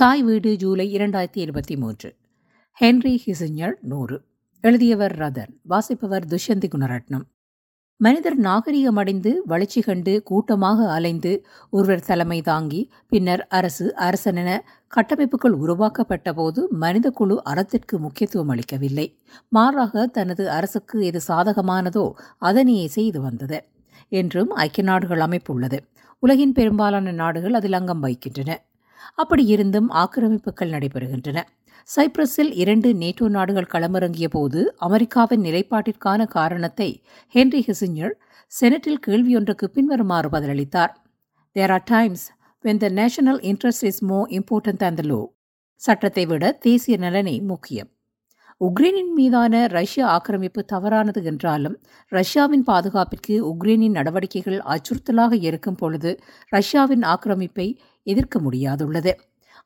தாய் 0.00 0.22
வீடு 0.22 0.56
ஜூலை 0.56 0.96
இரண்டாயிரத்தி 0.96 1.38
இருபத்தி 1.38 1.76
மூன்று. 1.76 2.16
ஹென்ரி 2.80 3.18
ஹிசிஞர் 3.26 3.72
நூறு. 3.80 4.22
எழுதியவர் 4.60 5.16
ரதன் 5.16 5.48
வாசிப்பவர் 5.62 6.26
துஷ்யந்தி 6.26 6.68
குணரட்னம். 6.68 7.20
மனிதர் 7.96 8.40
நாகரிகமடைந்து 8.40 9.32
வளர்ச்சி 9.44 9.80
கண்டு 9.80 10.22
கூட்டமாக 10.22 10.92
அலைந்து 10.92 11.46
ஒருவர் 11.70 12.00
தலைமை 12.00 12.42
தாங்கி 12.42 12.90
பின்னர் 13.08 13.46
அரசு 13.46 13.94
அரசனென 13.96 14.58
கட்டமைப்புகள் 14.88 15.50
உருவாக்கப்பட்ட 15.50 16.32
போது 16.32 16.68
மனித 16.70 17.10
குழு 17.10 17.42
அறத்திற்கு 17.44 17.98
முக்கியத்துவம் 17.98 18.48
அளிக்கவில்லை. 18.48 19.18
மாறாக 19.48 20.06
தனது 20.06 20.50
அரசுக்கு 20.50 21.04
எது 21.04 21.20
சாதகமானதோ 21.28 22.12
அதனையே 22.38 22.86
செய்து 22.86 23.20
வந்தது 23.20 23.64
என்றும் 24.08 24.50
ஐக்கிய 24.50 24.86
நாடுகள் 24.86 25.20
அமைப்புள்ளது. 25.20 25.78
உலகின் 26.18 26.52
பெரும்பாலான 26.52 27.12
நாடுகள் 27.12 27.54
அதில் 27.54 27.72
அங்கம் 27.72 28.02
வகிக்கின்றன. 28.02 28.56
அப்படி 29.14 29.44
இருந்தும் 29.46 29.88
ஆக்கிரமிப்புகள் 30.02 30.72
நடைபெறுகின்றன. 30.74 31.38
சைப்ரஸில் 31.88 32.52
இரண்டு 32.62 32.88
நேட்டோ 32.94 33.26
நாடுகள் 33.28 33.72
களமிறங்கிய 33.74 34.28
போது 34.28 34.60
அமெரிக்காவின் 34.76 35.44
நிலைப்பாட்டிற்கான 35.44 36.26
காரணத்தை 36.38 36.90
ஹென்ரி 37.34 37.62
ஹிசிஞ்சர் 37.68 38.14
செனட்டில் 38.52 39.00
கேள்வியொன்றுக்கு 39.06 39.66
பின்வருமாறு 39.76 40.28
பதிலளித்தார். 40.28 40.92
There 41.56 41.72
are 41.76 41.86
times 41.94 42.26
when 42.64 42.82
the 42.84 42.88
national 43.00 43.40
interest 43.50 43.86
is 43.90 44.02
more 44.10 44.28
important 44.38 44.82
than 44.84 44.98
the 45.00 45.04
law 45.12 45.20
சட்டத்தை 45.82 46.26
விட 46.26 46.44
தேசிய 46.66 46.96
நலனே 46.98 47.36
முக்கியம். 47.52 47.90
உக்ரைனின் 48.60 49.12
மீதான 49.14 49.66
ரஷ்ய 49.66 50.06
ஆக்கிரமிப்பு 50.06 50.64
தவறானது 50.64 51.22
என்றாலும் 51.24 51.76
ரஷ்யாவின் 52.12 52.64
பாதுகாப்பிற்கு 52.66 53.34
உக்ரைனின் 53.52 53.90
நடவடிக்கைகள் 53.90 54.58
அச்சுறுத்தலாக 54.66 55.32
இருக்கும் 55.40 55.74
பொழுது 55.74 56.10
ரஷ்யாவின் 56.48 57.04
ஆக்கிரமிப்பை 57.04 57.66
எதிர்க்க 58.06 58.40
முடியாதுள்ளது. 58.40 59.12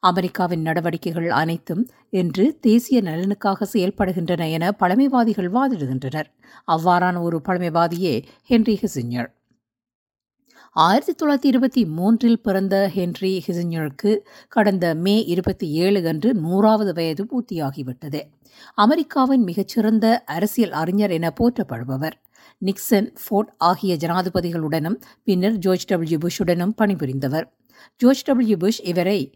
அமெரிக்காவின் 0.00 0.62
நடவடிக்கைகள் 0.62 1.28
அனைத்தும் 1.30 1.82
இன்று 2.10 2.58
தேசிய 2.60 3.02
நலனுக்காக 3.02 3.66
செயல்படுகின்றன 3.72 4.50
என 4.50 4.72
பழமைவாதிகள் 4.72 5.50
வாதிடுகின்றனர். 5.50 6.28
அவ்வாறான 6.68 7.20
ஒரு 7.20 7.40
பழமைவாதியே 7.48 8.14
ஹென்ரி 8.50 8.76
ஹிசிஞ்சர் 8.82 9.30
ஆயிரத்தி 10.76 11.12
தொள்ளாயிரத்தி 11.12 11.44
இருபத்தி 11.44 11.86
மூன்றில் 11.86 12.40
பிறந்த 12.40 12.88
ஹென்றி 12.88 13.44
ஹிசிஞ்சருக்கு 13.46 14.18
கடந்த 14.48 14.94
மே 14.94 15.24
இருபத்தி 15.24 15.70
ஏழு 15.70 16.08
அன்று 16.08 16.34
நூறாவது 16.34 16.92
வயது 16.92 17.24
பூர்த்தியாகிவிட்டது. 17.24 18.20
அமெரிக்காவின் 18.74 19.42
மிகச்சிறந்த 19.42 20.22
அரசியல் 20.24 20.70
அறிஞர் 20.70 21.10
என 21.10 21.32
போற்றப்படுபவர். 21.40 22.12
நிக்சன் 22.58 23.08
ஃபோர்ட் 23.24 23.54
ஆகிய 23.58 23.96
ஜனாதிபதிகளுடனும் 23.96 24.98
பின்னர் 25.24 25.52
ஜோர்ஜ் 25.52 25.86
டபிள்யூ 25.86 26.18
புஷுடனும் 26.18 26.74
பணிபுரிந்தவர். 26.82 27.46
ஜோர்ஜ் 27.96 28.24
டபிள்யூ 28.24 28.56
புஷ் 28.56 28.82
இவரை 28.82 29.32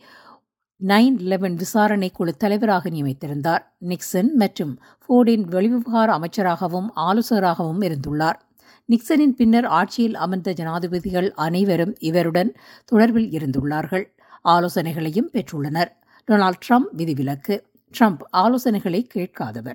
நைன் 0.86 1.19
லெவன் 1.19 1.55
விசாரணை 1.55 2.11
குழு 2.11 2.36
தலைவராக 2.36 2.91
நியமித்திருந்தார். 2.91 3.64
நிக்சன் 3.80 4.33
மற்றும் 4.34 4.78
ஃபோர்டின் 5.05 5.47
வெளிவிவகார 5.55 6.11
அமைச்சராகவும் 6.19 6.91
ஆலோசகராகவும் 6.97 7.80
இருந்துள்ளார். 7.80 8.47
நிக்சனின் 8.92 9.34
பின்னர் 9.36 9.64
ஆட்சியில் 9.64 10.14
அமர்ந்த 10.14 10.53
ஜனாதிபதிகள் 10.53 11.33
அனைவரும் 11.33 11.97
இவருடன் 11.98 12.55
தொடர்பில் 12.92 13.28
இருந்துள்ளார்கள். 13.28 14.05
ஆலோசனைகளையும் 14.45 15.28
பெற்றுள்ளனர். 15.33 15.89
டொனால்ட் 16.30 16.61
ட்ரம்ப் 16.69 16.92
விதிவிலக்கு. 16.92 17.67
ட்ரம்ப் 17.98 18.19
ஆலோசனைகளை 18.33 19.06
கேட்காதவர். 19.14 19.75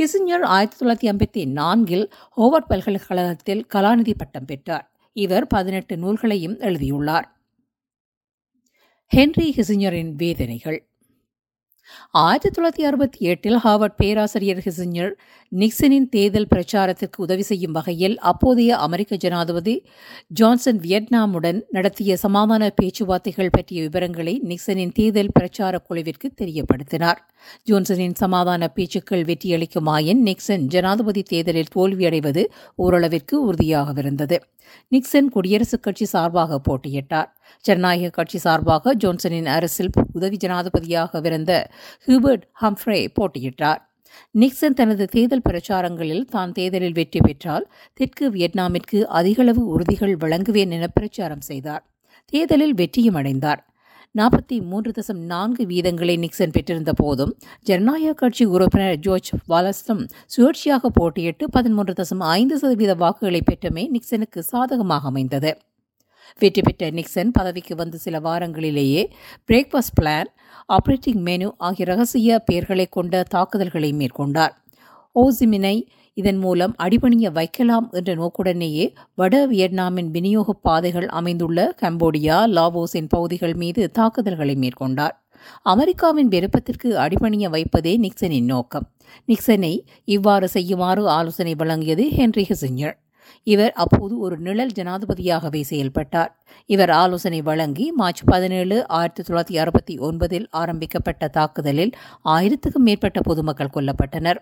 கிசிஞ்சர் 0.00 0.42
ஆயிரத்தி 0.42 0.86
தொள்ளாயிரத்தி 0.86 1.12
ஐம்பத்தி 1.12 1.46
நான்கில் 1.46 2.12
ஹோவர்ட் 2.36 2.66
பல்கலைக்கழகத்தில் 2.68 3.66
கலாநிதி 3.74 4.12
பட்டம் 4.16 4.44
பெற்றார். 4.44 4.92
இவர் 5.12 5.46
பதினெட்டு 5.46 5.96
நூல்களையும் 5.96 6.58
எழுதியுள்ளார். 6.58 7.36
ஹென்றி 9.06 9.54
கிசிஞ்சரின் 9.56 10.14
வேதனைகள். 10.14 10.91
ஆயிரத்தி 12.10 12.48
தொள்ளாயிரத்தி 12.48 12.86
அறுபத்தி 12.86 13.26
எட்டில் 13.26 13.56
ஹார்வர்ட் 13.64 13.96
பேராசிரியர் 13.96 14.62
ஹிசிஞ்சர் 14.64 15.12
நிக்சனின் 15.52 16.08
தேர்தல் 16.08 16.46
பிரச்சாரத்திற்கு 16.54 17.16
உதவி 17.16 17.42
செய்யும் 17.42 17.72
வகையில் 17.72 18.18
அப்போதைய 18.18 18.76
அமெரிக்க 18.76 19.16
ஜனாதிபதி 19.16 19.74
ஜான்சன் 20.26 20.80
வியட்நாமுடன் 20.80 21.60
நடத்திய 21.70 22.16
சமாதான 22.16 22.70
பேச்சுவார்த்தைகள் 22.70 23.50
பற்றிய 23.50 23.82
விவரங்களை 23.82 24.42
நிக்சனின் 24.48 24.92
தேர்தல் 24.92 25.32
பிரச்சார 25.32 25.78
குழுவிற்கு 25.78 26.32
தெரியப்படுத்தினார். 26.40 27.20
ஜோன்சனின் 27.70 28.14
சமாதான 28.14 28.68
பேச்சுக்கள் 28.68 29.24
வெற்றியளிக்குமாயின் 29.24 30.22
நிக்சன் 30.22 30.66
ஜனாதிபதி 30.66 31.22
தேர்தலில் 31.22 31.72
தோல்வியடைவது 31.74 32.44
ஓரளவிற்கு 32.76 33.52
உறுதியாகவிருந்தது. 33.52 34.38
நிக்சன் 34.88 35.28
குடியரசுக் 35.34 35.82
கட்சி 35.82 36.04
சார்பாக 36.04 36.60
போட்டியிட்டார். 36.68 37.30
ஜனநாயக 37.60 38.10
கட்சி 38.10 38.38
சார்பாக 38.38 38.94
ஜோன்சனின் 38.94 39.50
அரசில் 39.56 39.90
உதவி 40.12 40.36
ஜனாதிபதியாகவிருந்த 40.44 41.52
ஹியூபர்ட் 42.06 42.44
ஹம்ஃப்ரே 42.62 43.00
போட்டியிட்டார். 43.18 43.80
நிக்சன் 44.34 44.78
தனது 44.78 45.04
தேர்தல் 45.06 45.46
பிரச்சாரங்களில் 45.48 46.24
தான் 46.24 46.50
தேர்தலில் 46.52 46.96
வெற்றி 46.98 47.20
பெற்றால் 47.20 47.68
தெற்கு 48.00 48.26
வியட்நாமிற்கு 48.30 48.98
அதிகளவு 49.18 49.62
உறுதிகள் 49.74 50.14
வழங்குவேன் 50.16 50.74
என 50.78 50.88
பிரச்சாரம் 50.98 51.44
செய்தார். 51.50 51.84
தேர்தலில் 52.32 52.74
வெற்றியும் 52.74 53.18
அடைந்தார். 53.20 53.62
நாற்பத்தி 54.14 54.56
மூன்று 54.70 54.90
தசம் 54.96 55.20
நான்கு 55.30 55.62
வீதங்களை 55.66 56.14
நிக்சன் 56.24 56.52
பெற்றிருந்த 56.56 56.92
போதும் 56.92 57.32
ஜனநாயக 57.62 58.12
கட்சி 58.14 58.44
உறுப்பினர் 58.54 58.98
ஜோர்ஜ் 59.00 59.30
வாலஸ்டம் 59.50 60.02
சுழற்சியாக 60.34 60.90
போட்டியிட்டு 60.98 61.46
பதிமூன்று 61.56 61.92
தசம் 62.00 62.24
ஐந்து 62.38 62.56
சதவீத 62.58 62.94
வாக்குகளை 62.94 63.42
பெற்றமே 63.50 63.84
நிக்சனுக்கு 63.96 64.42
சாதகமாக 64.52 65.08
அமைந்தது. 65.08 65.52
வெற்றி 66.38 66.62
பெற்ற 66.62 66.90
நிக்சன் 66.90 67.30
பதவிக்கு 67.32 67.74
வந்து 67.74 67.98
சில 67.98 68.18
வாரங்களிலேயே 68.20 69.06
பிரேக்ஃபாஸ்ட் 69.48 69.96
பிளான் 70.00 70.30
ஆப்ரேட்டிங் 70.68 71.20
மெனு 71.20 71.54
ஆகிய 71.56 71.84
ரகசிய 71.84 72.38
பெயர்களை 72.38 72.86
கொண்ட 72.86 73.22
தாக்குதல்களை 73.28 73.92
மேற்கொண்டார். 73.92 74.54
ஓசிமினை 75.16 75.86
இதன் 76.14 76.38
மூலம் 76.38 76.74
அடிபணிய 76.76 77.30
வைக்கலாம் 77.30 77.90
என்ற 77.92 78.14
நோக்குடனேயே 78.14 78.94
வட 79.14 79.46
வியட்நாமின் 79.46 80.10
விநியோக 80.10 80.52
பாதைகள் 80.52 81.08
அமைந்துள்ள 81.08 81.74
கம்போடியா 81.82 82.38
லாவோஸின் 82.56 83.08
பகுதிகள் 83.08 83.54
மீது 83.54 83.90
தாக்குதல்களை 83.90 84.54
மேற்கொண்டார். 84.54 85.14
அமெரிக்காவின் 85.62 86.28
விருப்பத்திற்கு 86.28 86.98
அடிபணிய 86.98 87.48
வைப்பதே 87.48 87.98
நிக்சனின் 87.98 88.44
நோக்கம். 88.44 88.88
நிக்சனை 89.28 89.84
இவ்வாறு 90.04 90.48
செய்யுமாறு 90.48 91.08
ஆலோசனை 91.08 91.54
வழங்கியது 91.54 92.06
ஹென்ரி 92.18 92.44
ஹிசிஞ்சர் 92.50 93.01
இவர் 93.44 93.72
அப்போது 93.72 94.18
ஒரு 94.18 94.38
நிழல் 94.38 94.72
ஜனாதிபதியாகவே 94.74 95.62
செயல்பட்டார். 95.62 96.38
இவர் 96.66 96.90
ஆலோசனை 96.90 97.42
வழங்கி 97.42 97.92
மார்ச் 97.92 98.22
பதினேழு 98.24 98.88
ஆயிரத்தி 98.88 99.22
தொள்ளாயிரத்தி 99.22 99.58
அறுபத்தி 99.58 99.98
ஒன்பதில் 99.98 100.46
ஆரம்பிக்கப்பட்ட 100.50 101.28
தாக்குதலில் 101.28 101.92
ஆயிரத்துக்கும் 102.24 102.86
மேற்பட்ட 102.88 103.20
பொதுமக்கள் 103.20 103.74
கொல்லப்பட்டனர். 103.74 104.36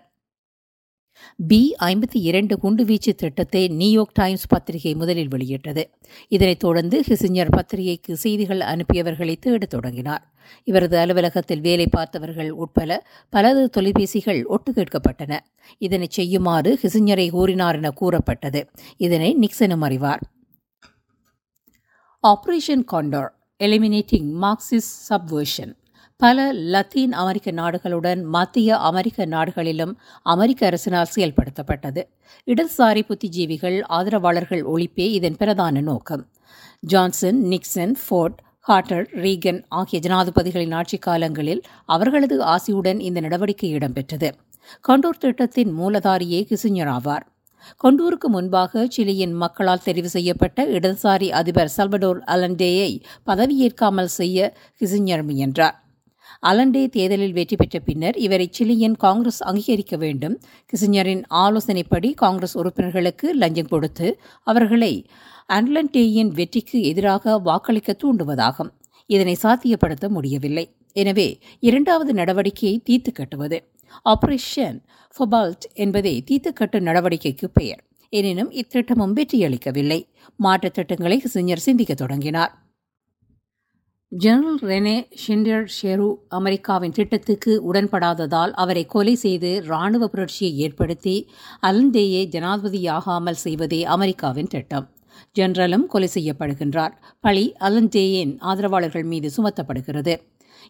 பி 1.47 1.75
ஐம்பத்தி 1.79 2.01
இரண்டு 2.11 2.57
குண்டுவீச்சு 2.63 3.15
திட்டத்தை 3.15 3.67
நியூயார்க் 3.67 4.13
டைம்ஸ் 4.13 4.47
பத்திரிகை 4.47 4.95
முதலில் 4.95 5.27
வெளியிட்டது. 5.27 5.89
இதனைத் 6.27 6.59
தொடர்ந்து 6.59 7.03
ஹிசிஞ்சர் 7.07 7.51
பத்திரிகைக்கு 7.51 8.17
செய்திகள் 8.17 8.59
அனுப்பியவர்களை 8.59 9.35
தேடத் 9.39 9.69
தொடங்கினார். 9.69 10.33
இவரது 10.63 10.97
அலுவலகத்தில் 10.97 11.61
வேலை 11.61 11.87
பார்த்தவர்கள் 11.87 12.49
உட்பட 12.49 13.07
பலது 13.31 13.69
தொலைபேசிகள் 13.77 14.45
ஒட்டு 14.45 14.71
கேட்கப்பட்டன. 14.71 15.39
இதனை 15.77 16.07
செய்யுமாறு 16.09 16.79
ஹிசிஞ்சரை 16.81 17.29
கூறினார் 17.29 17.75
என 17.75 17.91
கூறப்பட்டது. 17.91 18.69
இதனை 18.97 19.37
நிக்சனும் 19.39 19.81
அறிவார். 19.81 20.21
Operation 22.27 22.83
Condor 22.91 23.29
eliminating 23.63 24.31
Marxist 24.41 24.99
subversion. 25.09 25.79
பல 26.21 26.53
லத்தீன் 26.53 27.13
அமெரிக்க 27.13 27.51
நாடுகளுடன் 27.51 28.23
மத்திய 28.23 28.77
அமெரிக்க 28.77 29.25
நாடுகளிலும் 29.25 29.99
அமெரிக்க 30.21 30.69
அரசினால் 30.69 31.11
செயல்படுத்தப்பட்டது. 31.15 32.01
இடதுசாரி 32.47 33.01
புத்திஜீவிகள் 33.09 33.81
ஆதரவாளர்கள் 33.87 34.63
ஒழிப்பே 34.63 35.07
இதன் 35.11 35.35
பிரதான 35.35 35.81
நோக்கம். 35.81 36.27
Johnson 36.79 37.43
Nixon 37.45 37.95
Ford 38.07 38.39
Carter 38.67 39.07
Reagan 39.23 39.63
ஆகிய 39.69 40.01
ஜனாதிபதிகளின் 40.09 40.73
ஆட்சி 40.73 40.97
காலங்களில் 40.97 41.61
அவர்களது 41.85 42.41
ஆசியுடன் 42.43 42.99
இந்த 42.99 43.19
நடவடிக்கை 43.19 43.73
இடம்பெற்றது. 43.75 44.31
கண்டூர் 44.87 45.19
திட்டத்தின் 45.19 45.79
மூலதாரியே 45.79 46.53
கிசிஞ்சர் 46.53 46.93
ஆவார். 46.97 47.25
கொண்டூருக்கு 47.83 48.27
முன்பாக 48.27 48.87
சிலியின் 48.97 49.31
மக்களால் 49.31 49.85
தெரிவு 49.85 50.05
செய்யப்பட்ட 50.05 50.65
இடதுசாரி 50.65 51.29
அதிபர் 51.29 51.73
சல்வடோர் 51.77 52.21
அலண்டேயை 52.27 53.01
பதவியேற்காமல் 53.25 54.15
செய்ய 54.19 54.53
கிசிஞ்சர் 54.81 55.23
முயன்றார். 55.23 55.80
அலண்டே 56.47 56.89
தேர்தலில் 56.89 57.33
வெற்றி 57.33 57.55
பெற்ற 57.55 57.79
பின்னர் 57.79 58.17
இவரை 58.17 58.49
சிலியன் 58.59 58.97
காங்கிரஸ் 58.97 59.43
அங்கீகரிக்க 59.43 59.97
வேண்டும். 59.97 60.39
கிசிஞ்சரின் 60.73 61.23
ஆலோசனைப்படி 61.29 62.13
காங்கிரஸ் 62.13 62.57
உறுப்பினர்களுக்கு 62.57 63.33
லஞ்சம் 63.33 63.67
கொடுத்து 63.67 64.19
அவர்களை 64.43 65.05
அன்லண்டேயின் 65.49 66.27
வெற்றிக்கு 66.27 66.83
எதிராக 66.83 67.37
வாக்களிக்க 67.37 67.95
தூண்டுவதாகும். 68.03 68.69
இதனை 69.05 69.37
சாத்தியப்படுத்த 69.43 70.07
முடியவில்லை. 70.07 70.75
எனவே 70.93 71.39
இரண்டாவது 71.59 72.13
நடவடிக்கையை 72.13 72.81
தீர்த்து 72.83 73.11
கட்டுவது. 73.11 73.71
ஆபரேஷன் 74.05 74.79
ஃபொபால்ட் 75.17 75.73
என்பதே 75.73 76.23
தீர்த்துக்கட்டு 76.31 76.79
நடவடிக்கைக்கு 76.79 77.45
பெயர். 77.53 77.83
எனினும் 78.09 78.51
இத்திட்டமும் 78.51 79.21
வெற்றியளிக்கவில்லை. 79.21 80.09
மாற்றுத் 80.43 80.73
திட்டங்களை 80.73 81.23
கிசிஞ்சர் 81.23 81.55
சிந்திக்க 81.55 81.93
தொடங்கினார். 81.93 82.60
ஜெனரல் 84.11 84.57
ரெனே 84.59 84.95
ஷிண்டர் 85.21 85.67
ஷெரு 85.75 86.07
அமெரிக்காவின் 86.27 86.91
திட்டத்துக்கு 86.91 87.51
உடன்படாததால் 87.69 88.51
அவரை 88.51 88.85
கொலை 88.85 89.15
செய்து 89.15 89.63
இராணுவ 89.63 90.07
புரட்சியை 90.07 90.57
ஏற்படுத்தி 90.57 91.29
அலந்தேயை 91.61 92.23
ஜனாதிபதியாகாமல் 92.29 93.39
செய்வதே 93.43 93.83
அமெரிக்காவின் 93.83 94.47
திட்டம். 94.47 94.87
ஜெனரலும் 95.39 95.85
கொலை 95.85 96.09
செய்யப்படுகின்றார். 96.13 96.93
பழி 97.19 97.55
அலந்தேயின் 97.59 98.37
ஆதரவாளர்கள் 98.39 99.03
மீது 99.03 99.31
சுமத்தப்படுகிறது. 99.37 100.15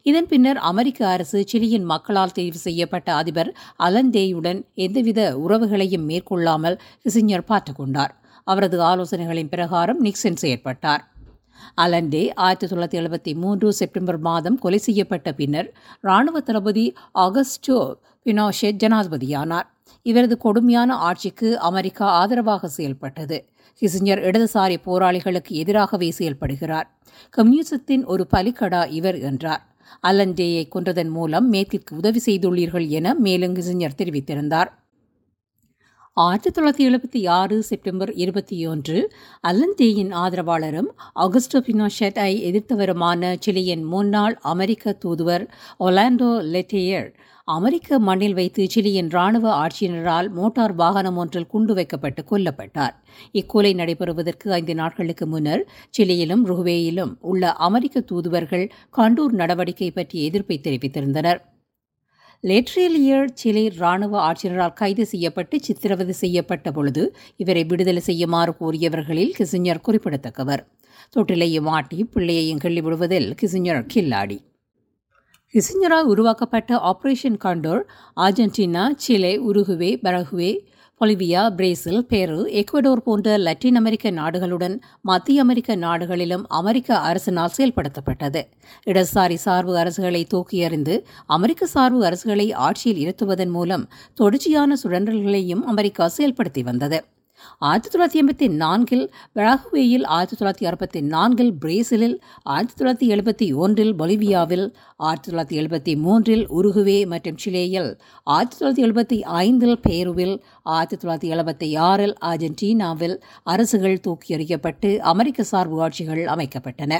இதன் 0.02 0.28
பின்னர் 0.28 0.58
அமெரிக்க 0.58 1.08
அரசு 1.08 1.46
சிலியின் 1.52 1.84
மக்களால் 1.84 2.32
தேர்வு 2.32 2.58
செய்யப்பட்ட 2.58 3.14
அதிபர் 3.14 3.54
அலந்தேயுடன் 3.80 4.62
எந்தவித 4.74 5.38
உறவுகளையும் 5.48 6.06
மேற்கொள்ளாமல் 6.06 6.82
கிசிஞ்சர் 7.06 7.50
பார்த்துக்கொண்டார். 7.50 8.14
அவரது 8.44 8.78
ஆலோசனைகளின் 8.82 9.50
பிரகாரம் 9.50 10.04
நிக்சன் 10.04 10.42
செயற்பட்டார். 10.42 11.04
அலண்டே 11.76 12.34
ஆயிரத்தி 12.34 12.68
தொள்ளாயிரத்தி 12.68 13.02
எழுபத்தி 13.02 13.34
மூன்று 13.36 13.74
செப்டம்பர் 13.74 14.20
மாதம் 14.20 14.58
கொலை 14.58 14.78
செய்யப்பட்ட 14.78 15.34
பின்னர் 15.34 15.74
இராணுவ 16.02 16.40
தளபதி 16.40 16.94
ஆகஸ்டோ 17.14 17.94
பினோஷெட் 18.26 18.82
ஜனாதிபதியானார். 18.84 19.68
இவரது 20.04 20.38
கொடுமையான 20.38 20.96
ஆட்சிக்கு 20.96 21.60
அமெரிக்கா 21.60 22.08
ஆதரவாக 22.08 22.68
செயல்பட்டது. 22.68 23.38
கிசிஞ்சர் 23.82 24.22
இடதுசாரி 24.30 24.78
போராளிகளுக்கு 24.86 25.48
எதிராகவே 25.48 26.14
செயல்படுகிறார். 26.18 26.88
கம்யூனிசத்தின் 27.30 28.06
ஒரு 28.06 28.28
பலிக்கடா 28.34 28.90
இவர் 28.90 29.20
என்றார். 29.20 29.64
அலன்டேயை 30.08 30.64
கொன்றதன் 30.76 31.10
மூலம் 31.10 31.50
மேற்கிற்கு 31.50 31.96
உதவி 31.96 32.22
செய்துள்ளீர்கள் 32.26 32.88
என 32.88 33.14
மேலும் 33.14 33.56
கிசிஞ்சர் 33.56 33.98
தெரிவித்திருந்தார். 33.98 34.70
ஆயிரத்தி 36.18 36.50
தொள்ளாயிரத்தி 36.50 36.86
எழுபத்தி 36.88 37.20
ஆறு 37.30 37.58
செப்டம்பர் 37.64 38.10
இருபத்தி 38.14 38.58
ஒன்று 38.68 38.98
அல்லந்தேயின் 39.44 40.10
ஆதரவாளரும் 40.14 40.90
அகஸ்டோ 41.16 41.60
பினோஷெட்டை 41.68 42.32
எதிர்த்தவருமான 42.48 43.32
சிலியின் 43.46 43.84
முன்னாள் 43.84 44.36
அமெரிக்க 44.44 44.94
தூதுவர் 45.04 45.44
ஒலாண்டோ 45.80 46.32
லெட்டேயர் 46.54 47.08
அமெரிக்க 47.48 48.00
மண்ணில் 48.00 48.34
வைத்து 48.34 48.66
சிலியின் 48.76 49.10
இராணுவ 49.10 49.46
ஆட்சியினரால் 49.62 50.30
மோட்டார் 50.30 50.76
வாகனம் 50.76 51.18
ஒன்றில் 51.18 51.48
குண்டு 51.48 51.74
வைக்கப்பட்டு 51.74 52.24
கொல்லப்பட்டார். 52.32 52.96
இக்கொலை 53.32 53.72
நடைபெறுவதற்கு 53.74 54.50
ஐந்து 54.52 54.76
நாட்களுக்கு 54.76 55.28
முன்னர் 55.28 55.64
சிலியிலும் 55.98 56.44
ருகுவேயிலும் 56.46 57.14
உள்ள 57.22 57.54
அமெரிக்க 57.68 58.00
தூதுவர்கள் 58.02 58.66
கண்டூர் 58.98 59.40
நடவடிக்கை 59.44 59.92
பற்றி 59.92 60.20
எதிர்ப்பை 60.24 60.60
தெரிவித்திருந்தனர். 60.64 61.42
லேட்ரேலியர் 62.44 63.28
சிலி 63.44 63.64
இராணுவ 63.76 64.14
ஆட்சியரால் 64.20 64.74
கைது 64.74 65.06
செய்யப்பட்டு 65.06 65.60
சித்திரவதை 65.62 66.14
செய்யப்பட்ட 66.14 66.72
பொழுது 66.72 67.16
இவரை 67.38 67.64
விடுதலை 67.64 68.02
செய்யுமாறு 68.02 68.54
கூறியவர்களில் 68.60 69.34
கிசிஞ்சர் 69.40 69.82
குறிப்பிடத்தக்கவர். 69.88 70.64
தொட்டிலையும் 71.16 71.62
மாட்டி 71.62 72.04
பிள்ளையையும் 72.04 72.58
கிள்ளி 72.58 72.82
விடுவதில் 72.82 73.36
கிசிஞ்சர் 73.42 73.86
கில்லாடி. 73.94 74.38
கிசிஞ்சரால் 75.54 76.10
உருவாக்கப்பட்ட 76.14 76.76
operation 76.76 77.38
Condor 77.46 77.84
Argentina 78.16 78.90
Chile 78.96 79.38
Uruguay 79.38 79.92
Paraguay 80.04 80.52
Bolivia 81.04 81.50
Brazil 81.50 82.06
Peru 82.06 82.40
Ecuador 82.52 83.00
போன்ற 83.06 83.38
லத்தீன் 83.38 83.76
அமெரிக்க 83.76 84.12
நாடுகளுடன் 84.12 84.76
மத்திய 85.02 85.42
அமெரிக்க 85.42 85.76
நாடுகளிலும் 85.76 86.44
அமெரிக்க 86.48 87.00
அரசினால் 87.10 87.56
செயல்படுத்தப்பட்டது. 87.58 88.42
இடதுசாரி 88.86 89.34
சார்பு 89.34 89.76
அரசுகளை 89.76 90.28
தூக்கி 90.28 90.58
எறிந்து 90.58 91.08
அமெரிக்க 91.26 91.66
சார்பு 91.66 92.04
அரசுகளை 92.04 92.54
ஆட்சியில் 92.54 93.02
இருத்துவதன் 93.06 93.50
மூலம் 93.50 93.90
தொடர்ச்சியான 94.14 94.78
சுழன்றல்களையும் 94.84 95.64
அமெரிக்கா 95.64 96.12
செயல்படுத்தி 96.18 96.64
வந்தது. 96.64 97.00
ஆயிரத்தி 97.60 97.90
தொள்ளாயிரத்தி 97.94 98.20
எண்பத்தி 98.22 98.48
நான்கில் 98.56 99.06
பராகுவேயில் 99.34 100.06
ஆயிரத்தி 100.06 100.38
தொள்ளாயிரத்தி 100.40 100.68
அறுபத்தி 100.72 101.02
நான்கில் 101.02 101.54
பிரேசிலில் 101.54 102.18
ஆயிரத்தி 102.44 102.76
தொள்ளாயிரத்தி 102.80 103.10
எழுபத்தி 103.16 103.48
ஒன்றில் 103.56 103.94
பொலிவியாவில் 103.96 104.66
ஆயிரத்தி 104.98 105.32
தொள்ளாயிரத்தி 105.32 105.60
எழுபத்தி 105.62 105.96
மூன்றில் 105.98 106.46
உருகுவே 106.50 107.08
மற்றும் 107.08 107.38
சிலேயில் 107.38 107.90
ஆயிரத்தி 108.24 108.58
தொள்ளாயிரத்தி 108.60 108.86
எழுபத்தி 108.88 109.20
ஐந்தில் 109.20 109.80
பேருவில் 109.90 110.36
ஆயிரத்தி 110.64 110.98
தொள்ளாயிரத்தி 110.98 111.32
எழுபத்தி 111.36 111.70
ஆறில் 111.78 112.16
அர்ஜென்டினாவில் 112.22 113.16
அரசுகள் 113.44 114.00
தூக்கி 114.00 114.36
எறியப்பட்டு 114.36 114.98
அமெரிக்க 114.98 115.44
சார்பு 115.44 115.82
ஆட்சிகள் 115.82 116.24
அமைக்கப்பட்டன. 116.26 117.00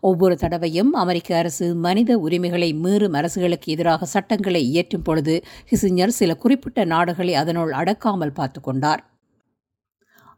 ஒவ்வொரு 0.00 0.36
தடவையும் 0.36 0.92
அமெரிக்க 0.92 1.36
அரசு 1.36 1.74
மனித 1.74 2.18
உரிமைகளை 2.18 2.68
மீறும் 2.74 3.16
அரசுகளுக்கு 3.20 3.72
எதிராக 3.72 4.06
சட்டங்களை 4.06 4.62
இயற்றும் 4.70 5.02
பொழுது 5.02 5.34
கிசிஞ்சர் 5.70 6.18
சில 6.18 6.34
குறிப்பிட்ட 6.34 6.84
நாடுகளை 6.84 7.34
அதனுள் 7.34 7.72
அடக்காமல் 7.72 8.34
பார்த்து 8.34 8.60
கொண்டார். 8.60 9.02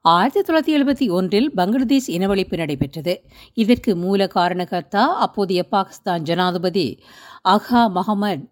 ஆயிரத்தி 0.05 0.41
தொள்ளாயிரத்தி 0.41 0.79
எழுபத்தி 0.79 1.11
ஒன்றில் 1.11 1.55
பங்களாதேஷ் 1.55 2.11
இனவழிப்பு 2.11 2.57
நடைபெற்றது. 2.57 3.23
இதற்கு 3.55 3.97
மூல 3.97 4.29
காரணகர்த்தா 4.35 5.05
அப்போதைய 5.17 5.69
பாகிஸ்தான் 5.69 6.23
ஜனாதிபதி 6.23 7.01
அகா 7.49 7.83
மஹமத் 7.95 8.49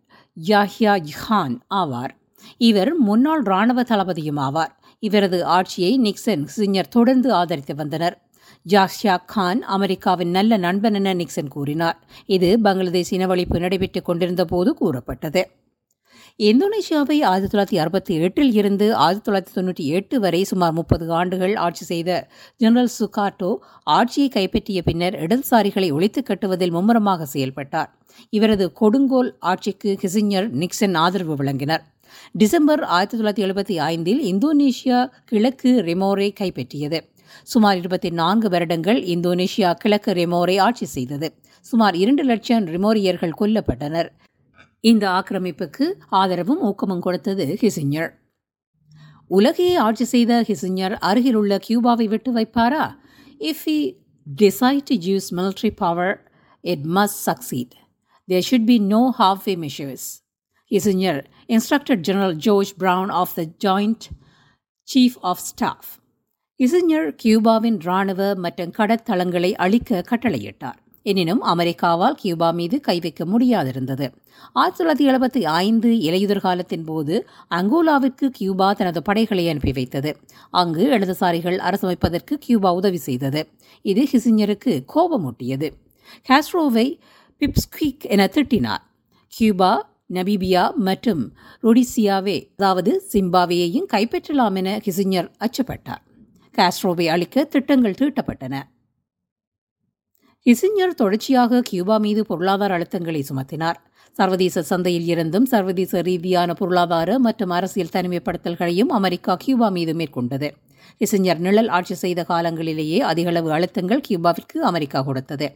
யாஹ்யா 0.46 1.04
இஹான் 1.04 1.58
ஆவார். 1.74 2.10
இவர் 2.58 2.94
முன்னாள் 2.94 3.42
இராணுவ 3.42 3.82
தளபதியும் 3.82 4.38
ஆவார். 4.38 4.70
இவரது 4.98 5.44
ஆட்சியை 5.44 6.00
நிக்சன் 6.00 6.46
சிஞ்சர் 6.56 6.88
தொடர்ந்து 6.88 7.32
ஆதரித்து 7.32 7.74
வந்தனர். 7.74 8.22
ஜாக்ஷா 8.68 9.18
கான் 9.26 9.62
அமெரிக்காவின் 9.62 10.30
நல்ல 10.30 10.56
நண்பன் 10.56 10.94
என 10.94 11.14
நிக்சன் 11.14 11.48
கூறினார். 11.48 11.98
இது 12.26 12.60
பங்களாதேஷ் 12.60 13.14
இனவழிப்பு 13.14 13.58
நடைபெற்றுக் 13.58 14.04
கொண்டிருந்த 14.04 14.44
போது 14.44 14.74
கூறப்பட்டது. 14.74 15.50
இந்தோனேஷியாவை 16.48 17.16
ஆயிரத்தி 17.30 17.48
தொள்ளாயிரத்தி 17.52 17.78
அறுபத்தி 17.82 18.12
எட்டில் 18.26 18.52
இருந்து 18.58 18.86
ஆயிரத்தி 19.04 19.24
தொள்ளாயிரத்தி 19.24 19.54
தொண்ணூற்றி 19.56 19.84
எட்டு 19.96 20.16
வரை 20.20 20.38
சுமார் 20.50 20.72
முப்பது 20.78 21.06
ஆண்டுகள் 21.18 21.54
ஆட்சி 21.64 21.84
செய்த 21.84 22.10
ஜெனரல் 22.62 22.88
சுகாட்டோ 22.98 23.50
ஆட்சியை 23.96 24.28
கைப்பற்றிய 24.36 24.80
பின்னர் 24.86 25.16
இடதுசாரிகளை 25.24 25.88
ஒழித்து 25.96 26.20
கட்டுவதில் 26.22 26.72
மும்முரமாக 26.76 27.26
செயல்பட்டார். 27.34 27.90
இவரது 28.30 28.68
கொடுங்கோல் 28.80 29.30
ஆட்சிக்கு 29.50 29.92
கிசிஞ்சர் 30.02 30.48
நிக்சன் 30.62 30.96
ஆதரவு 31.02 31.36
வழங்கினர். 31.42 31.84
டிசம்பர் 32.42 32.84
ஆயிரத்தி 32.96 33.18
தொள்ளாயிரத்தி 33.18 33.44
எழுபத்தி 33.48 33.76
ஐந்தில் 33.90 34.22
இந்தோனேஷியா 34.32 35.00
கிழக்கு 35.32 35.72
ரெமோரை 35.90 36.30
கைப்பற்றியது. 36.40 37.00
சுமார் 37.52 37.76
இருபத்தி 37.82 38.12
நான்கு 38.22 38.48
வருடங்கள் 38.48 39.02
இந்தோனேஷியா 39.16 39.72
கிழக்கு 39.84 40.12
ரெமோரை 40.22 40.56
ஆட்சி 40.68 40.88
செய்தது. 40.96 41.30
சுமார் 41.66 41.96
இரண்டு 42.04 42.24
லட்சம் 42.32 42.66
ரிமோரியர்கள் 42.76 43.38
கொல்லப்பட்டனர். 43.42 44.10
இந்த 44.80 45.10
ஆக்கிரமிப்புக்கு 45.10 45.86
ஆதரவும் 46.08 46.62
ஊக்கமும் 46.62 47.00
கொடுத்தது 47.00 47.58
ஹிசிஞ்சர் 47.62 48.10
உலகையே 49.26 49.74
ஆட்சி 49.76 50.04
செய்த 50.04 50.44
ஹிசிஞ்சர் 50.48 50.94
அருகிலுள்ள 51.00 51.60
கியூபாவை 51.68 52.08
விட்டு 52.08 52.34
வைப்பாரா? 52.34 52.84
If 53.40 53.66
I 53.66 53.80
decide 54.26 54.86
to 54.90 54.96
use 55.08 55.28
military 55.30 55.70
power 55.76 56.14
it 56.60 56.86
must 56.86 57.20
succeed 57.26 57.74
there 58.28 58.44
should 58.50 58.64
be 58.64 58.78
no 58.78 59.14
half 59.18 59.44
way 59.44 59.56
measures 59.56 60.08
Kissinger 60.70 61.20
instructor 61.46 62.00
general 62.00 62.36
George 62.36 62.72
Brown 62.78 63.08
of 63.08 63.34
the 63.34 63.46
joint 63.64 64.06
chief 64.88 65.18
of 65.20 65.42
staff 65.42 65.90
Kissinger 66.56 67.14
கியூபாவின் 67.22 67.80
இராணுவ 67.80 68.34
மற்றும் 68.34 68.70
கடற்தளங்களை 68.70 69.52
அழிக்க 69.54 70.04
கட்டளையிட்டார். 70.10 70.80
எனினும் 71.02 71.42
அமெரிக்காவால் 71.44 72.10
கியூபா 72.10 72.50
மீது 72.50 72.80
கை 72.80 73.00
வைக்க 73.00 73.24
முடியாதிருந்தது. 73.24 74.12
ஆயிரத்தி 74.52 74.84
தொள்ளாயிரத்தி 74.84 75.12
எழுபத்தி 75.12 75.42
ஐந்து 75.42 75.90
இலையுதிர் 75.90 76.40
காலத்தின் 76.40 76.84
போது 76.84 77.28
அங்கோலாவிற்கு 77.50 78.26
கியூபா 78.26 78.72
தனது 78.72 79.02
படைகளை 79.02 79.48
அனுப்பி 79.48 79.72
வைத்தது. 79.72 80.16
அங்கு 80.50 80.98
இடதுசாரிகள் 80.98 81.58
அரசமைப்பதற்கு 81.58 82.34
கியூபா 82.40 82.74
உதவி 82.74 82.96
செய்தது. 82.96 83.48
இது 83.82 84.08
ஹிசிஞ்சருக்கு 84.12 84.84
கோபமூட்டியது. 84.94 85.70
காஸ்ட்ரோவை 86.28 86.98
பிப்ஸ்குவிக் 87.40 88.00
என 88.00 88.24
திட்டினார். 88.24 88.84
கியூபா 89.28 89.88
நபீபியா 90.12 90.74
மற்றும் 90.74 91.32
ரொடிசியாவே 91.62 92.48
அதாவது 92.56 93.02
சிம்பாவேயையும் 93.12 93.86
கைப்பற்றலாம் 93.92 94.56
என 94.56 94.80
கிசிஞ்சர் 94.84 95.30
அச்சப்பட்டார். 95.38 96.02
காஸ்ட்ரோவை 96.52 97.06
அளிக்க 97.06 97.44
திட்டங்கள் 97.44 97.94
தீட்டப்பட்டன. 97.98 98.62
கிசிஞ்சர் 100.46 100.92
தொடர்ச்சியாக 100.96 101.62
கியூபா 101.62 101.96
மீது 101.98 102.26
பொருளாதார 102.26 102.74
அழுத்தங்களை 102.76 103.24
சுமத்தினார். 103.30 103.78
சர்வதேச 104.12 104.62
சந்தையில் 104.62 105.06
இருந்தும் 105.06 105.46
சர்வதேச 105.46 106.00
ரீதியான 106.00 106.54
பொருளாதார 106.54 107.18
மற்றும் 107.18 107.50
அரசியல் 107.50 107.92
தனிமைப்படுத்தல்களையும் 107.92 108.92
அமெரிக்கா 108.98 109.36
கியூபா 109.36 109.68
மீது 109.68 109.94
மேற்கொண்டது. 109.94 110.48
கிசிஞ்சர் 111.00 111.38
நிழல் 111.38 111.68
ஆட்சி 111.68 111.94
செய்த 111.94 112.24
காலங்களிலேயே 112.28 112.98
அதிகளவு 112.98 113.50
அழுத்தங்கள் 113.56 114.00
கியூபாவிற்கு 114.08 114.58
அமெரிக்கா 114.70 115.02
கொடுத்தது. 115.02 115.48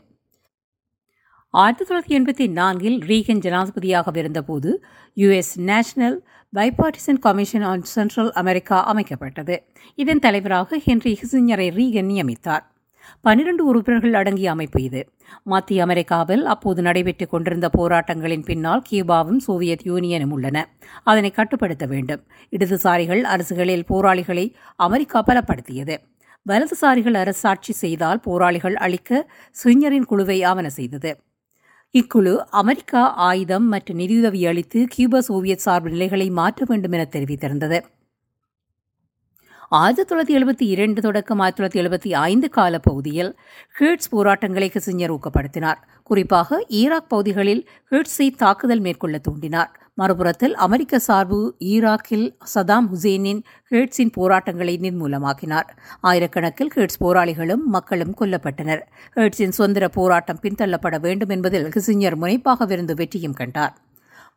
ஆயிரத்தி 1.51 1.85
தொள்ளாயிரத்தி 1.89 2.19
எண்பத்தி 2.21 2.51
நான்கில் 2.51 2.99
ரீகன் 2.99 3.43
ஜனாதிபதியாக 3.47 4.17
இருந்தபோது 4.17 4.85
US 5.17 5.55
national 5.71 6.25
bipartisan 6.53 7.23
commission 7.27 7.63
on 7.63 7.83
central 7.83 8.33
America 8.33 8.95
அமைக்கப்பட்டது. 8.95 9.59
இதன் 9.95 10.19
தலைவராக 10.19 10.81
ஹென்ரி 10.87 11.15
ஹிசிஞ்சரை 11.23 11.69
ரீகன் 11.81 12.11
நியமித்தார். 12.13 12.65
பனிரெண்டு 13.21 13.65
உறுப்பினர்கள் 13.65 14.15
அடங்கிய 14.15 14.51
அமைப்பு 14.51 14.83
இது. 14.83 15.11
மத்திய 15.43 15.83
அமெரிக்காவில் 15.83 16.45
அப்போது 16.45 16.83
நடைபெற்றுக் 16.83 17.31
கொண்டிருந்த 17.31 17.71
போராட்டங்களின் 17.79 18.45
பின்னால் 18.45 18.83
கியூபாவும் 18.91 19.37
சோவியத் 19.37 19.87
யூனியனும் 19.87 20.31
உள்ளன. 20.31 20.69
அதனை 21.05 21.31
கட்டுப்படுத்த 21.31 21.87
வேண்டும். 21.87 22.23
இடதுசாரிகள் 22.51 23.23
அரசுகளில் 23.23 23.85
போராளிகளை 23.85 24.57
அமெரிக்கா 24.77 25.25
பலப்படுத்தியது. 25.27 25.97
வலதுசாரிகள் 26.49 27.15
அரசாட்சி 27.15 27.73
செய்தால் 27.73 28.21
போராளிகள் 28.21 28.77
அளிக்க 28.77 29.31
சுவிஞரின் 29.65 30.05
குழுவை 30.05 30.43
ஆவண 30.43 30.69
செய்தது. 30.69 31.21
இக்குழு 31.93 32.37
அமெரிக்கா 32.37 33.15
ஆயுதம் 33.15 33.69
மற்றும் 33.69 33.97
நிதியுதவி 33.97 34.47
அளித்து 34.47 34.87
கியூபா 34.89 35.21
சோவியத் 35.21 35.59
சார்பு 35.59 35.91
நிலைகளை 35.91 36.31
மாற்ற 36.31 36.65
வேண்டும் 36.69 36.93
என 36.93 37.09
தெரிவித்திருந்தது. 37.11 37.81
ஆயிரத்தி 39.77 40.03
தொள்ளாயிரத்தி 40.09 40.41
எழுபத்தி 40.41 40.63
இரண்டு 40.63 41.01
தொடக்கம் 41.01 41.39
ஆயிரத்தி 41.39 41.63
தொள்ளாயிரத்தி 41.63 41.83
எழுபத்தி 41.83 42.11
ஐந்து 42.13 42.49
கால 42.49 42.79
பகுதியில் 42.79 43.39
ஹிர்ட்ஸ் 43.79 44.11
போராட்டங்களை 44.11 44.71
கிசிஞ்சர் 44.75 45.15
ஊக்கப்படுத்தினார். 45.15 45.79
குறிப்பாக 46.03 46.65
ஈராக் 46.69 47.09
பகுதிகளில் 47.09 47.69
ஹீட்ஸை 47.91 48.35
தாக்குதல் 48.37 48.81
மேற்கொள்ள 48.81 49.21
தூண்டினார். 49.29 49.71
மறுபுறத்தில் 49.95 50.55
அமெரிக்க 50.55 50.99
சார்பு 50.99 51.55
ஈராக்கில் 51.59 52.37
சதாம் 52.55 52.89
ஹுசேனின் 52.93 53.43
ஹேட்ஸின் 53.71 54.13
போராட்டங்களை 54.13 54.79
நிர்மூலமாக்கினார். 54.81 55.69
ஆயிரக்கணக்கில் 56.03 56.73
ஹேட்ஸ் 56.75 57.01
போராளிகளும் 57.01 57.65
மக்களும் 57.67 58.15
கொல்லப்பட்டனர். 58.21 58.81
ஹேட்ஸின் 59.17 59.57
சுதந்திர 59.59 59.89
போராட்டம் 59.89 60.39
பின்தள்ளப்பட 60.43 61.01
வேண்டும் 61.01 61.29
என்பதில் 61.29 61.69
கிசிஞ்சர் 61.69 62.21
முனைப்பாகவிருந்து 62.21 62.95
வெற்றியும் 62.95 63.33
கண்டார். 63.33 63.77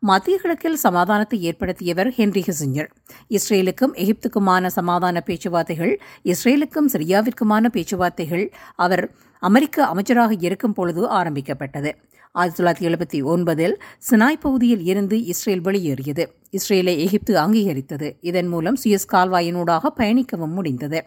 மத்திய 0.04 0.38
கிழக்கில் 0.38 0.76
சமாதானத்தை 0.76 1.38
ஏற்படுத்தியவர் 1.42 2.10
ஹென்ரி 2.18 2.42
ஹிசிஞ்சர். 2.48 2.90
இஸ்ரேலுக்கும் 3.30 3.94
எகிப்துக்குமான 4.04 4.66
சமாதான 4.66 5.20
பேச்சுவார்த்தைகள் 5.20 6.00
இஸ்ரேலுக்கும் 6.26 6.90
சிரியாவிற்குமான 6.94 7.66
பேச்சுவார்த்தைகள் 7.66 8.52
அவர் 8.76 9.12
அமெரிக்க 9.40 9.86
அமைச்சராக 9.86 10.34
இருக்கும் 10.40 10.74
பொழுது 10.74 11.08
ஆரம்பிக்கப்பட்டது. 11.08 11.92
ஆயிரத்தி 12.32 12.64
தொள்ளாயிரத்தி 12.64 12.88
எழுபத்தி 12.90 13.20
ஒன்பதில் 13.24 13.76
சினாய் 14.10 14.40
பகுதியில் 14.40 14.84
இருந்து 14.86 15.26
இஸ்ரேல் 15.26 15.62
வெளியேறியது. 15.62 16.26
இஸ்ரேலை 16.52 16.98
எகிப்து 16.98 17.36
அங்கீகரித்தது. 17.38 18.18
இதன் 18.22 18.48
மூலம் 18.48 18.78
சுயஸ் 18.84 19.12
கால்வாயினூடாக 19.12 19.92
பயணிக்கவும் 19.98 20.56
முடிந்தது. 20.60 21.02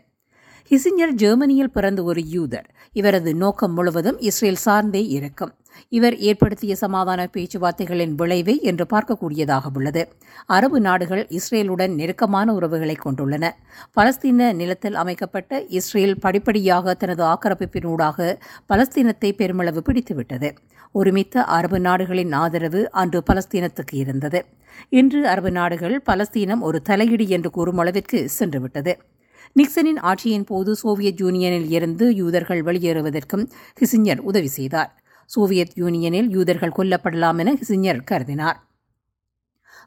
ஹிசிஞ்சர் 0.70 1.14
ஜெர்மனியில் 1.14 1.70
பிறந்த 1.70 2.02
ஒரு 2.02 2.22
யூதர். 2.26 2.66
இவரது 2.92 3.34
நோக்கம் 3.34 3.72
முழுவதும் 3.72 4.18
இஸ்ரேல் 4.18 4.62
சார்ந்தே 4.66 5.06
இருக்கும். 5.06 5.52
இவர் 5.88 6.16
ஏற்படுத்திய 6.18 6.76
சமாதான 6.76 7.28
பேச்சுவார்த்தைகளின் 7.32 8.14
விளைவை 8.14 8.60
என்று 8.60 8.86
பார்க்கக்கூடியதாக 8.90 9.62
உள்ளது. 9.74 10.08
அரபு 10.46 10.80
நாடுகள் 10.80 11.26
இஸ்ரேலுடன் 11.26 11.94
நெருக்கமான 11.94 12.54
உறவுகளை 12.54 12.96
கொண்டுள்ளன. 13.04 13.50
பலஸ்தீன 13.96 14.52
நிலத்தில் 14.52 14.94
அமைக்கப்பட்ட 14.94 15.64
இஸ்ரேல் 15.68 16.18
படிப்படியாக 16.18 16.94
தனது 16.94 17.24
ஆக்கிரமிப்பினூடாக 17.24 18.38
பலஸ்தீனத்தை 18.68 19.32
பெருமளவு 19.32 19.82
பிடித்துவிட்டது. 19.88 20.54
ஒருமித்த 20.92 21.44
அரபு 21.44 21.80
நாடுகளின் 21.80 22.32
ஆதரவு 22.32 22.90
அன்று 22.90 23.22
பலஸ்தீனத்துக்கு 23.30 23.92
இருந்தது. 23.92 24.44
இன்று 24.88 25.26
அரபு 25.26 25.50
நாடுகள் 25.50 26.02
பலஸ்தீனம் 26.06 26.60
ஒரு 26.60 26.82
தலையீடு 26.82 27.28
என்று 27.28 27.50
கூறும் 27.50 27.78
அளவிற்கு 27.78 28.30
சென்றுவிட்டது. 28.38 28.94
நிக்சனின் 29.56 29.98
ஆட்சியின் 30.00 30.44
போது 30.44 30.76
சோவியத் 30.76 31.20
யூனியனில் 31.20 31.70
இருந்து 31.70 32.14
யூதர்கள் 32.14 32.62
வெளியேறுவதற்கும் 32.62 33.48
ஹிசிஞ்சர் 33.80 34.18
உதவி 34.18 34.46
செய்தார். 34.46 34.99
சோவியத் 35.34 35.76
யூனியனில் 35.76 36.30
யூதர்கள் 36.30 36.76
கொல்லப்படலாம் 36.78 37.38
என 37.38 37.52
கிசிஞ்சர் 37.52 38.00
கருதினார். 38.10 38.58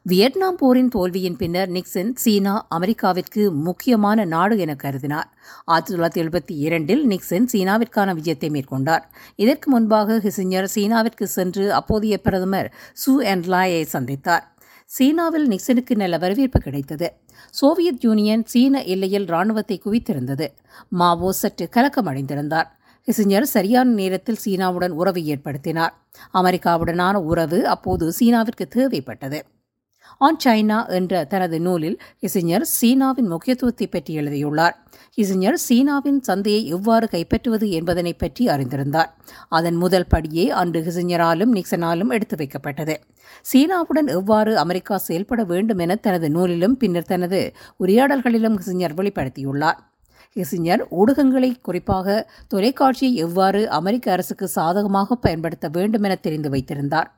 வியட்நாம் 0.02 0.56
போரின் 0.56 0.88
தோல்வியின் 0.88 1.36
பின்னர் 1.36 1.70
நிக்சன் 1.70 2.10
சீனா 2.14 2.66
அமெரிக்காவிற்கு 2.70 3.42
முக்கியமான 3.52 4.24
நாடு 4.24 4.58
என 4.58 4.76
கருதினார். 4.82 5.28
ஆயிரத்தி 5.64 5.94
தொள்ளாயிரத்தி 5.94 6.24
எழுபத்தி 6.24 6.56
இரண்டில் 6.58 7.08
நிக்சன் 7.08 7.48
சீனாவிற்கான 7.52 8.14
விஜயத்தை 8.18 8.48
மேற்கொண்டார். 8.48 9.04
இதற்கு 9.36 9.70
முன்பாக 9.70 10.18
ஹிசிஞ்சர் 10.18 10.68
சீனாவிற்கு 10.74 11.24
சென்று 11.36 11.72
அப்போதைய 11.72 12.18
பிரதமர் 12.20 12.72
சு 13.02 13.12
என்லாயை 13.32 13.82
சந்தித்தார். 13.92 14.44
சீனாவில் 14.86 15.48
நிக்சனுக்கு 15.48 15.94
நல்ல 15.94 16.18
வரவேற்பு 16.18 16.60
கிடைத்தது. 16.60 17.12
சோவியத் 17.50 18.04
யூனியன் 18.04 18.44
சீன 18.46 18.82
எல்லையில் 18.84 19.26
ராணுவத்தை 19.26 19.80
குவித்திருந்தது. 19.84 20.48
மாவோ 20.88 21.32
சற்று 21.32 21.68
கலக்கமடைந்திருந்தார். 21.76 22.70
கிசிஞ்சர் 23.08 23.42
சரியான 23.42 23.88
நேரத்தில் 23.90 24.42
சீனாவுடன் 24.44 24.90
உறவை 24.90 25.22
ஏற்படுத்தினார். 25.34 25.92
அமெரிக்காவுடனான 26.34 27.14
உறவு 27.14 27.58
அப்போது 27.66 28.14
சீனாவிற்கு 28.18 28.66
தேவைப்பட்டது. 28.76 29.40
ஆன் 30.18 30.38
சைனா 30.44 30.78
என்ற 30.88 31.24
தனது 31.24 31.60
நூலில் 31.60 31.96
கிசிஞ்சர் 32.22 32.64
சீனாவின் 32.80 33.28
முக்கியத்துவத்தை 33.28 33.86
பற்றி 33.86 34.12
எழுதியுள்ளார். 34.14 34.74
கிசிஞ்சர் 35.18 35.58
சீனாவின் 35.68 36.20
சந்தையை 36.20 36.66
எவ்வாறு 36.66 37.06
கைப்பற்றுவது 37.12 37.66
என்பதனை 37.70 38.12
பற்றி 38.12 38.44
அறிந்திருந்தார். 38.48 39.10
அதன் 39.48 39.74
முதல் 39.74 40.06
படியே 40.06 40.48
அன்று 40.50 40.80
கிசிஞ்சராலும் 40.80 41.54
நிக்சனாலும் 41.54 42.12
எடுத்து 42.12 42.36
வைக்கப்பட்டது. 42.36 42.96
சீனாவுடன் 43.42 44.06
எவ்வாறு 44.06 44.58
அமெரிக்கா 44.58 44.96
செயல்பட 44.98 45.44
வேண்டும் 45.44 45.78
என 45.78 45.96
தனது 45.96 46.28
நூலிலும் 46.28 46.78
பின்னர் 46.82 47.10
தனது 47.12 47.40
உரையாடல்களிலும் 47.84 48.58
கிசிஞ்சர் 48.60 48.96
வெளிப்படுத்தியுள்ளார். 49.00 49.80
கிசிஞ்சர் 50.36 50.82
ஊடகங்களை 50.90 51.50
குறிப்பாக 51.60 52.28
தொலைக்காட்சியை 52.48 53.14
எவ்வாறு 53.14 53.68
அமெரிக்க 53.68 54.12
அரசுக்கு 54.12 54.48
சாதகமாக 54.48 55.14
பயன்படுத்த 55.14 55.68
வேண்டும் 55.68 56.02
என 56.02 56.14
தெரிந்து 56.14 56.50
வைத்திருந்தார். 56.50 57.08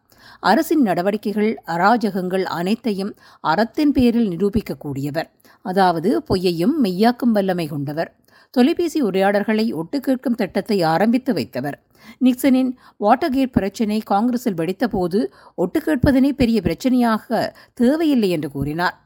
அரசின் 0.40 0.82
நடவடிக்கைகள் 0.82 1.50
அராஜகங்கள் 1.66 2.42
அனைத்தையும் 2.42 3.12
அறத்தின் 3.40 3.92
பேரில் 3.92 4.28
நிரூபிக்கக்கூடியவர். 4.28 5.28
அதாவது 5.62 6.10
பொய்யையும் 6.28 6.74
மெய்யாக்கும் 6.84 7.32
வல்லமை 7.32 7.66
கொண்டவர். 7.66 8.10
தொலைபேசி 8.50 8.98
உரையாடல்களை 9.02 9.72
ஒட்டு 9.72 10.00
கேட்கும் 10.00 10.34
திட்டத்தை 10.34 10.82
ஆரம்பித்து 10.82 11.32
வைத்தவர். 11.32 11.78
நிக்சனின் 12.20 12.70
வாட்டர்கேட் 13.00 13.54
பிரச்சினை 13.56 13.98
காங்கிரஸில் 14.04 14.58
வெடித்தபோது 14.60 15.20
ஒட்டு 15.54 15.80
கேட்பதனே 15.80 16.32
பெரிய 16.32 16.60
பிரச்சனையாக 16.60 17.52
தேவையில்லை 17.74 18.30
என்று 18.30 18.50
கூறினார். 18.50 19.05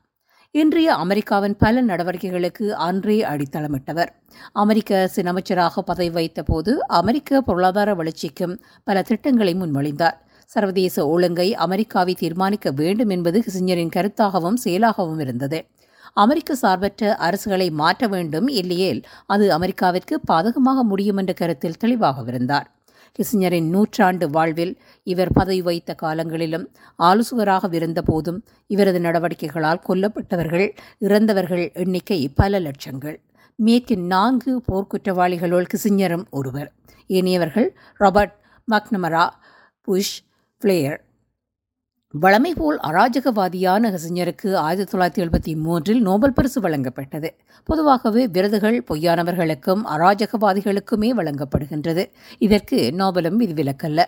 இன்றைய 0.54 0.95
அமெரிக்காவின் 0.95 1.57
பல 1.57 1.83
நடவடிக்கைகளுக்கு 1.83 2.69
அன்றே 2.69 3.23
அடித்தளமிட்டவர். 3.23 4.09
அமெரிக்க 4.52 4.97
அரசின் 4.99 5.26
அமைச்சராக 5.26 5.83
பதவி 5.83 6.11
வைத்தபோது 6.11 6.73
அமெரிக்க 6.78 7.40
பொருளாதார 7.40 7.95
வளர்ச்சிக்கும் 7.95 8.61
பல 8.85 9.02
திட்டங்களை 9.02 9.54
முன்மொழிந்தார். 9.54 10.16
சர்வதேச 10.47 11.07
ஒழுங்கை 11.09 11.54
அமெரிக்காவை 11.54 12.14
தீர்மானிக்க 12.14 12.71
வேண்டும் 12.71 13.09
என்பது 13.09 13.45
கிசிஞ்சரின் 13.47 13.95
கருத்தாகவும் 13.97 14.59
செயலாகவும் 14.64 15.21
இருந்தது. 15.21 15.61
அமெரிக்க 16.14 16.54
சார்பற்ற 16.54 17.16
அரசுகளை 17.21 17.71
மாற்ற 17.71 18.09
வேண்டும் 18.09 18.49
இல்லையேல் 18.49 19.02
அது 19.26 19.47
அமெரிக்காவிற்கு 19.59 20.16
பாதகமாக 20.30 20.83
முடியும் 20.83 21.16
என்ற 21.16 21.33
கருத்தில் 21.33 21.80
தெளிவாகவிருந்தார். 21.85 22.69
கிசிஞ்சரின் 23.18 23.68
நூற்றாண்டு 23.68 24.30
வாழ்வில் 24.30 24.80
இவர் 25.02 25.32
பதவி 25.32 25.62
வைத்த 25.62 25.94
காலங்களிலும் 25.94 26.72
ஆலோசகராக 26.96 27.68
இருந்தபோதும் 27.70 28.44
இவரது 28.66 28.98
நடவடிக்கைகளால் 28.98 29.82
கொல்லப்பட்டவர்கள் 29.88 30.76
இறந்தவர்கள் 30.98 31.72
எண்ணிக்கை 31.72 32.28
பல 32.34 32.60
லட்சங்கள். 32.60 33.20
மேற்கின் 33.64 34.06
நான்கு 34.06 34.62
போர்க்குற்றவாளிகளுள் 34.72 35.66
கிசிஞ்சரும் 35.74 36.24
ஒருவர். 36.30 36.72
ஏனையவர்கள் 37.08 37.68
ராபர்ட் 37.94 38.36
மக்னமரா 38.72 39.28
புஷ் 39.82 40.24
பிளேயர் 40.58 41.04
வழமை 42.12 42.54
போல் 42.54 42.78
அராஜகவாதியான 42.78 43.90
கசிஞருக்கு 43.90 44.54
ஆயிரத்தி 44.54 44.98
தொள்ளாயிரத்தி 44.98 45.26
எழுபத்தி 45.26 45.56
மூன்றில் 45.56 46.00
நோபல் 46.02 46.32
பரிசு 46.32 46.60
வழங்கப்பட்டது. 46.60 47.28
பொதுவாகவே 47.64 48.26
விருதுகள் 48.26 48.84
பொய்யானவர்களுக்கும் 48.88 49.82
அராஜகவாதிகளுக்குமே 49.84 51.10
வழங்கப்படுகின்றது. 51.10 52.10
இதற்கு 52.38 52.94
நோபலும் 52.96 53.38
விதிவிலக்கல்ல 53.38 54.04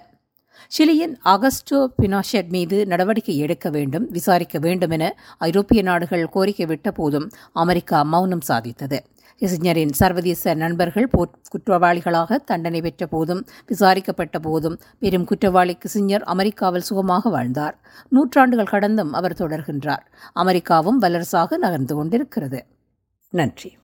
சிலியின் 0.78 1.14
அகஸ்டோ 1.24 1.86
பினாஷெட் 2.02 2.48
மீது 2.48 2.86
நடவடிக்கை 2.86 3.38
எடுக்க 3.38 3.70
வேண்டும் 3.70 4.10
விசாரிக்க 4.10 4.58
வேண்டும் 4.58 4.90
என 4.90 5.14
ஐரோப்பிய 5.38 5.82
நாடுகள் 5.82 6.28
கோரிக்கை 6.28 6.66
விட்ட 6.66 6.90
போதும் 6.90 7.30
அமெரிக்கா 7.52 8.02
மௌனம் 8.02 8.44
சாதித்தது. 8.48 8.98
இசைஞரின் 9.42 9.92
சர்வதேச 9.92 10.54
நண்பர்கள் 10.54 11.08
போர் 11.08 11.38
குற்றவாளிகளாக 11.54 12.36
தண்டனை 12.44 12.80
பெற்ற 12.80 13.06
போதும் 13.06 13.46
விசாரிக்கப்பட்ட 13.66 14.38
போதும் 14.38 14.78
பெரும் 14.98 15.24
குற்றவாளி 15.24 15.78
கிசிஞ்சர் 15.84 16.20
அமெரிக்காவில் 16.20 16.80
சுகமாக 16.80 17.30
வாழ்ந்தார். 17.30 17.80
நூற்றாண்டுகள் 18.08 18.72
கடந்தும் 18.74 19.12
அவர் 19.12 19.32
தொடர்கின்றார். 19.32 20.04
அமெரிக்காவும் 20.32 21.02
வல்லரசாக 21.02 21.56
நகர்ந்து 21.56 21.94
கொண்டிருக்கிறது. 21.94 22.66
நன்றி. 23.28 23.76